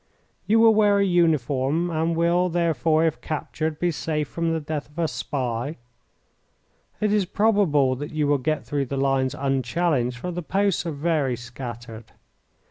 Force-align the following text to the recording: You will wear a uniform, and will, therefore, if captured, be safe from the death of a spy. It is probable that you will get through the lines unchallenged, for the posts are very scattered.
You 0.47 0.59
will 0.59 0.73
wear 0.73 0.97
a 0.97 1.05
uniform, 1.05 1.91
and 1.91 2.15
will, 2.15 2.49
therefore, 2.49 3.05
if 3.05 3.21
captured, 3.21 3.77
be 3.77 3.91
safe 3.91 4.27
from 4.27 4.51
the 4.51 4.59
death 4.59 4.89
of 4.89 4.97
a 4.97 5.07
spy. 5.07 5.77
It 6.99 7.13
is 7.13 7.25
probable 7.25 7.95
that 7.97 8.09
you 8.09 8.25
will 8.25 8.39
get 8.39 8.65
through 8.65 8.85
the 8.87 8.97
lines 8.97 9.35
unchallenged, 9.35 10.17
for 10.17 10.31
the 10.31 10.41
posts 10.41 10.87
are 10.87 10.91
very 10.91 11.35
scattered. 11.35 12.13